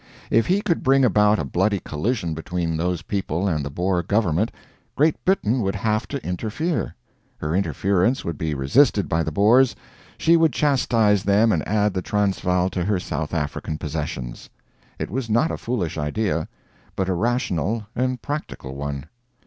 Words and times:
If 0.31 0.47
he 0.47 0.63
could 0.63 0.81
bring 0.81 1.05
about 1.05 1.37
a 1.37 1.43
bloody 1.45 1.79
collision 1.79 2.33
between 2.33 2.75
those 2.75 3.03
people 3.03 3.47
and 3.47 3.63
the 3.63 3.69
Boer 3.69 4.01
government, 4.01 4.51
Great 4.95 5.23
Britain 5.25 5.61
would 5.61 5.75
have 5.75 6.07
to 6.07 6.25
interfere; 6.25 6.95
her 7.37 7.55
interference 7.55 8.25
would 8.25 8.35
be 8.35 8.55
resisted 8.55 9.07
by 9.07 9.21
the 9.21 9.31
Boers; 9.31 9.75
she 10.17 10.37
would 10.37 10.53
chastise 10.53 11.21
them 11.23 11.51
and 11.51 11.61
add 11.67 11.93
the 11.93 12.01
Transvaal 12.01 12.71
to 12.71 12.83
her 12.85 12.99
South 12.99 13.31
African 13.31 13.77
possessions. 13.77 14.49
It 14.97 15.11
was 15.11 15.29
not 15.29 15.51
a 15.51 15.55
foolish 15.57 15.99
idea, 15.99 16.47
but 16.95 17.07
a 17.07 17.13
rational 17.13 17.85
and 17.95 18.19
practical 18.23 18.73
one. 18.73 19.05